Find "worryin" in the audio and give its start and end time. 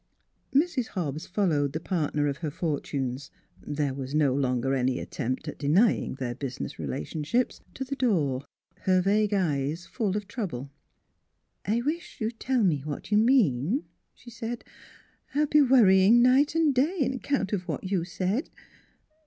15.61-16.19